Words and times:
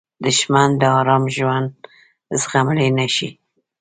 دښمن 0.25 0.69
د 0.81 0.83
آرام 0.99 1.23
ژوند 1.35 1.67
زغملی 2.41 2.89
نه 2.97 3.07
شي 3.15 3.29